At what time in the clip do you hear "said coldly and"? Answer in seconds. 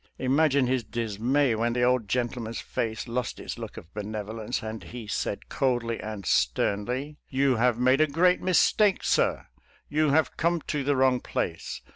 5.05-6.25